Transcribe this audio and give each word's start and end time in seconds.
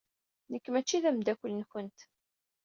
Nekk 0.51 0.65
mačči 0.69 1.03
d 1.03 1.05
ameddakel-nkent. 1.09 1.99